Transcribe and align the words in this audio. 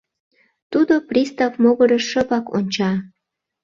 Тудо 0.71 0.93
пристав 1.09 1.53
могырыш 1.63 2.03
шыпак 2.11 2.45
онча. 2.57 2.91